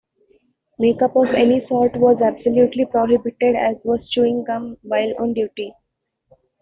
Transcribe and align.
Makeup 0.79 1.15
of 1.15 1.27
any 1.35 1.63
sort 1.67 1.95
was 1.97 2.19
absolutely 2.23 2.87
prohibited, 2.87 3.55
as 3.55 3.75
was 3.83 3.99
chewing 4.09 4.43
gum 4.43 4.75
while 4.81 5.13
on 5.19 5.35
duty. 5.35 5.75